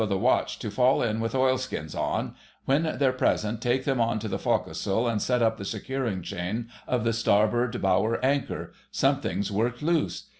of 0.01 0.09
the 0.09 0.17
watch 0.17 0.57
to 0.57 0.71
fall 0.71 1.03
in 1.03 1.19
with 1.19 1.35
oilskins 1.35 1.93
on; 1.93 2.33
when 2.65 2.95
they're 2.97 3.11
present, 3.13 3.61
take 3.61 3.83
them 3.83 4.01
on 4.01 4.17
to 4.17 4.27
the 4.27 4.39
forecastle 4.39 5.07
and 5.07 5.21
set 5.21 5.43
up 5.43 5.57
the 5.59 5.63
securing 5.63 6.23
chain 6.23 6.67
of 6.87 7.03
the 7.03 7.13
starboard 7.13 7.79
bower 7.83 8.17
anchor. 8.25 8.73
Something's 8.89 9.51
worked 9.51 9.83
loose. 9.83 10.23